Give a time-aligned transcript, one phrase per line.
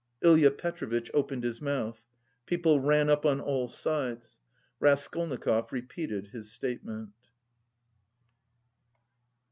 [0.27, 2.01] _"Ilya Petrovitch opened his mouth.
[2.47, 4.41] People ran up on all sides.
[4.79, 7.13] Raskolnikov repeated his statement.